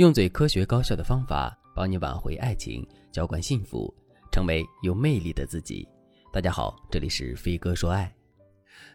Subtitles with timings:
[0.00, 3.94] 用最科学高效的方法帮你挽回爱情，浇灌幸福，
[4.32, 5.86] 成为有魅力的自己。
[6.32, 8.10] 大家好，这里是飞哥说爱。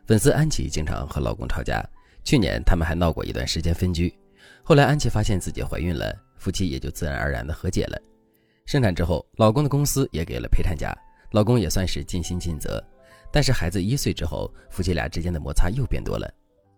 [0.07, 1.87] 粉丝安琪经常和老公吵架，
[2.23, 4.11] 去年他们还闹过一段时间分居。
[4.63, 8.01] 后来安琪发现自己怀孕了，夫妻也就自然而然的和解了。
[8.65, 10.91] 生产之后，老公的公司也给了陪产假，
[11.33, 12.83] 老公也算是尽心尽责。
[13.31, 16.27] 但是孩子一岁之后，夫妻俩之间的摩擦又变多了。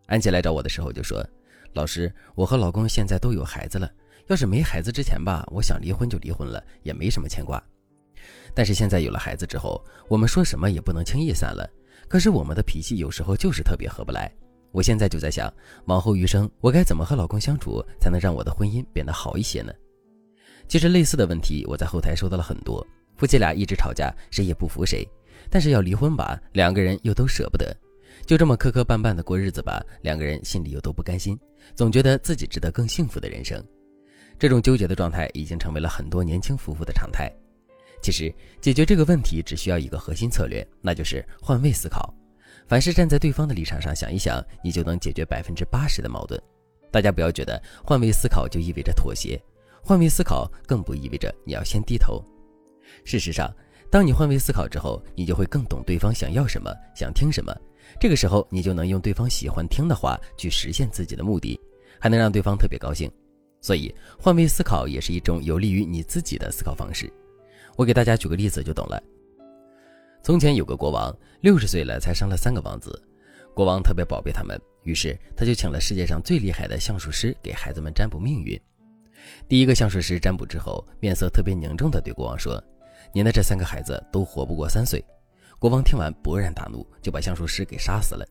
[0.07, 1.25] 安琪来找我的时候就说
[1.71, 3.89] ：“老师，我和老公现在都有孩子了。”
[4.27, 7.61] 要是没孩子之前吧，我想离婚就离婚了，也没什么牵挂。
[8.53, 11.69] 但是现在有了孩子之后，我们说什么也不能轻易散了。
[12.07, 14.31] 可是我们的脾气有时候就是特别合不来。
[14.71, 15.51] 我现在就在想，
[15.85, 19.73] 往后余生我该怎么和老公相处，才能让我的婚姻变得好一些呢？
[20.67, 22.85] 其实类似的问题我在后台收到了很多，
[23.15, 25.07] 夫妻俩一直吵架，谁也不服谁，
[25.49, 27.75] 但是要离婚吧，两个人又都舍不得，
[28.25, 31.39] 就这么磕磕绊绊的过日子吧，两个人心里又都不甘心，
[31.73, 33.63] 总觉得自己值得更幸福的人生。
[34.39, 37.31] 这种纠结的状态已经成为了很多年轻夫妇的常态。
[38.01, 42.13] 其实，解决这个问题只需要一个核心策略，那就是换位思考。
[42.67, 46.39] 凡是站在对方的立场上想一想，你就能解决百分之八十的矛盾。
[46.91, 49.41] 大家不要觉得换位思考就意味着妥协，
[49.81, 52.23] 换位思考更不意味着你要先低头。
[53.03, 53.51] 事实上，
[53.89, 57.55] 当你换位思考之后，你就会更懂对方想要什么，想听什么。
[57.99, 61.59] 这个时候，你就能用对方喜欢听的话去实现自己的目的，
[61.99, 63.11] 还能让对方特别高兴。
[63.61, 67.11] 所以，换位思考也是一种有利于你自己的思考方式。
[67.75, 69.01] 我给大家举个例子就懂了。
[70.23, 73.01] 从前有个国王，六十岁了才生了三个王子，
[73.53, 78.59] 国王特别宝贝他们，于是他就请了世界上最厉害的相术师给孩子们占卜命运。
[79.47, 82.63] 第一个相术师占卜之后，面色特别凝重地对国王说
[83.13, 85.03] ：“您的这三个孩子都活不过三岁。”
[85.59, 88.25] 国王听完勃然大怒，就把相术师给杀死了。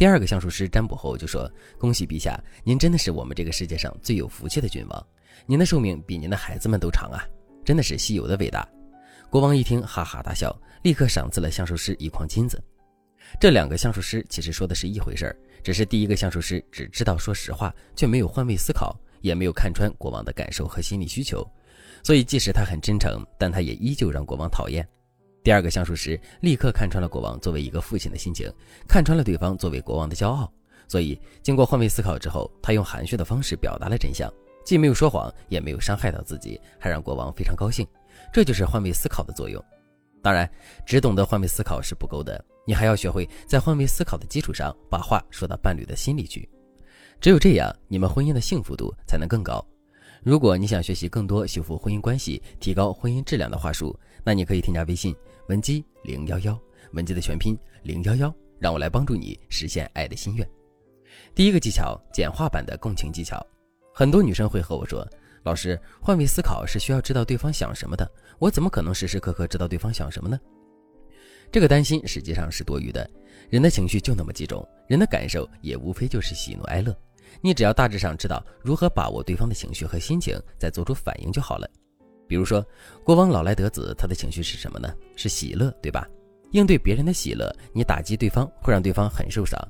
[0.00, 1.46] 第二个相术师占卜后就说
[1.78, 5.06] ：“恭喜陛下，您真的是我们这个世界上最有福气的君王，
[5.44, 7.20] 您的寿命比您的孩子们都长啊，
[7.66, 8.66] 真的是稀有的伟大。”
[9.28, 12.58] 国王一听哈哈大笑，立刻赏赐了相术师一筐金子。
[13.38, 21.46] 这两个相术师其实说的是一回事儿，只是第一个相术师只知道说实话，却没有换位思考，也没有看穿国王的感受和心理需求，
[22.02, 24.82] 所以即使他很真诚，但他也依旧让国王讨厌。
[25.42, 28.52] 第二个相术师立刻看穿了国王作为一个父亲的心情，
[28.86, 30.52] 看穿了对方作为国王的骄傲，
[30.86, 34.30] 所以经过换位思考之后，他用含蓄的方式表达了真相，
[34.64, 37.86] 既没有说谎，也没有伤害到自己，还让国王非常高兴。
[38.32, 39.64] 这就是换位思考的作用。
[40.22, 40.48] 当然，
[40.84, 46.46] 只懂得换位思考是不够的，你还要学会在换位思考的基础上，把话说到伴侣的心里去。
[47.18, 49.64] 只有这样，你们婚姻的幸福度才能更高。
[50.22, 55.16] 如果你想学习更多修复婚姻关系、提高婚姻质量的话术，那你可以添加微信。
[55.50, 56.56] 文姬零幺幺，
[56.92, 60.48] 文姬的全拼零幺幺，让我来帮助你实现爱的心愿。
[61.34, 63.44] 第一个技巧，简化版的共情技巧。
[63.92, 65.04] 很多女生会和我说
[65.42, 70.38] ：“老师，换位思考是需要知道对方想什么的，我怎么可能时时刻刻知道对方想什么呢？”
[71.50, 73.10] 这个担心实际上是多余的。
[73.48, 76.96] 人的情绪就那么几种，人的感受也无非就是喜怒哀乐。
[77.40, 81.68] 你只要大致上知道如何把握对方的情绪和心情，再做出反应就好了。
[82.30, 82.64] 比如说，
[83.02, 84.94] 国王老来得子，他的情绪是什么呢？
[85.16, 86.06] 是喜乐，对吧？
[86.52, 89.60] 应对别人的喜乐，你打击对方会让对方很受伤，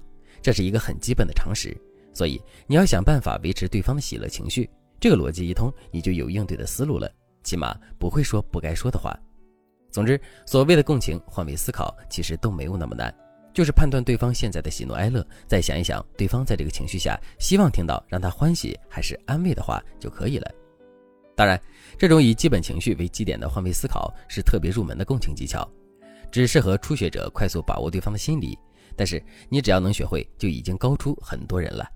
[0.42, 1.74] 这是一个很基本的常识。
[2.12, 4.68] 所以你要想办法维持对方的喜乐情绪，
[5.00, 7.10] 这个逻辑一通，你就有应对的思路了，
[7.42, 9.18] 起码不会说不该说的话。
[9.90, 13.14] 总之，所谓的共情、换位思考，其实都没有那么难，
[13.54, 20.50] 就是判断对方现在的喜怒哀乐，再想一想对方在这个情绪下希望听到让他欢喜还是安慰的话就可以了。
[21.40, 21.58] 当然，
[21.96, 25.66] 这种以基本情绪为基点的换位思考是特别入门的共情技巧，
[26.30, 28.58] 只适合初学者快速把握对方的心理。
[28.94, 31.88] 但是你只要能学会，就已经高出很多人了。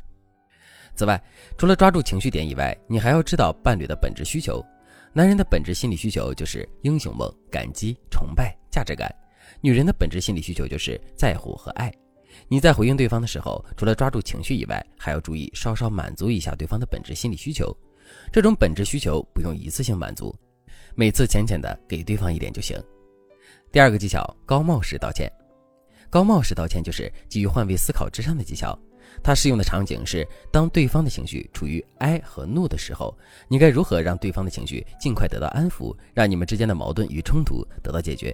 [0.97, 1.23] 此外，
[1.59, 4.65] 除了抓住情绪点以外，你还要知道伴侣的本质需求。
[5.13, 9.07] 男人的本质心理需求就是英雄梦、感激、崇拜、价值感；
[9.61, 11.93] 女人的本质心理需求就是在乎和爱。
[12.49, 17.77] 你在回应对方的时候，除了抓住情绪以外，还要注意稍稍满足一下对方的本质心理需求。
[18.33, 20.35] 这种本质需求不用一次性满足，
[20.95, 22.77] 每次浅浅的给对方一点就行。
[23.71, 25.31] 第二个技巧，高帽式道歉。
[26.11, 28.79] 高帽式道歉就是基于换位思考之上的技巧，
[29.21, 33.17] 它适用的场景是当对方的情绪处于哀和怒的时候，
[33.49, 38.33] 你该如何让对方的情绪尽快得到安抚，让你们之间的矛盾与冲突得到解决。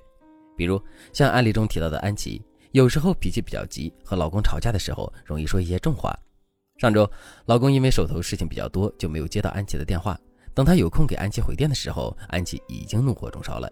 [0.57, 0.79] 比如
[1.15, 2.43] 像案例中提到的安琪，
[2.73, 6.15] 有时候脾气比较急，和老公吵架的时候容易说一些重话。
[6.81, 7.07] 上周，
[7.45, 10.19] 老公因为手头事情比较多，就没有接到安琪的电话。
[10.55, 13.71] 等他有空给安琪回电的时候，安琪已经怒火中烧了。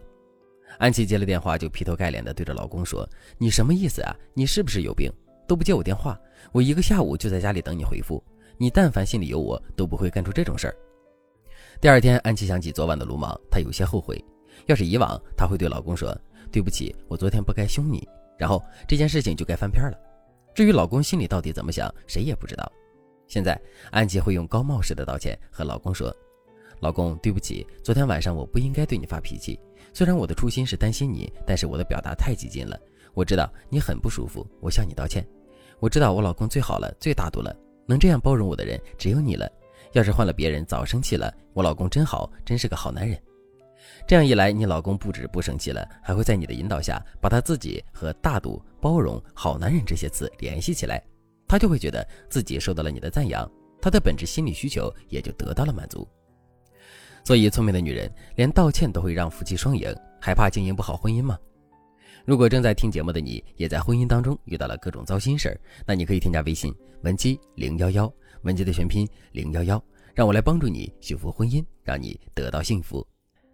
[0.79, 3.09] 安琪接了电话，就劈头盖脸的对着老公说
[3.41, 4.15] ：“你什么意思啊？
[4.35, 5.11] 你是不是有病？
[5.47, 6.21] 都不接我电话，
[6.53, 8.23] 我一个下午就在家里等你回复。
[8.59, 10.77] 你但凡心里有我，都不会干出这种事儿。”
[11.81, 14.23] 第二天，安琪想起昨晚的鲁莽，她有些后悔。
[14.67, 16.15] 要是以往，她会对老公说
[16.53, 18.07] ：“对不起，我昨天不该凶你。”
[18.39, 19.99] 然后这件事情就该翻篇了。
[20.55, 22.71] 至于老公心里到底怎么想，谁也不知道。
[23.29, 23.61] 现在，
[23.91, 26.13] 安琪会用高帽式的道歉和老公说
[26.81, 29.61] ：“老公，对不起，昨天晚上我不应该对你发脾气。
[29.93, 32.81] 虽然我的初心是担心你，但是我的表达太激进了。
[33.15, 35.25] 我知道你很不舒服，我向你道歉。
[35.79, 37.55] 我知道我老公最好了，最大度了，
[37.87, 39.49] 能这样包容我的人只有你了。”
[39.93, 41.33] 要是换了别人，早生气了。
[41.55, 43.19] 我老公真好，真是个好男人。
[44.07, 51.03] 这样一来，你老公不止不生气了，还会在你的引导下，把他自己和大度、包容、好男人这些词联系起来，
[51.49, 53.51] 他就会觉得自己受到了你的赞扬，
[53.81, 56.07] 他的本质心理需求也就得到了满足。
[57.25, 61.39] 所以，聪明的女人连道歉都会让夫妻双赢，还怕经营不好婚姻吗？
[62.25, 68.13] 如果正在听节目的你，也在婚姻当中遇到了各种糟心事儿，那你可以添加微信文姬零幺幺。
[68.43, 69.83] 文姬的全拼零幺幺，
[70.15, 73.05] 让我来帮助你修复婚姻，让你得到幸福。